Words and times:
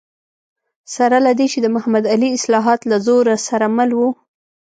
سره 0.95 1.17
له 1.25 1.31
دې 1.37 1.47
چې 1.53 1.59
د 1.61 1.67
محمد 1.75 2.03
علي 2.13 2.29
اصلاحات 2.37 2.81
له 2.91 2.97
زور 3.07 3.25
سره 3.47 3.65
مل 3.77 3.91
و. 3.97 3.99